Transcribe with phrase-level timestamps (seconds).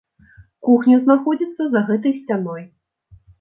[0.67, 2.67] Кухня знаходзіцца за гэтай сцяной.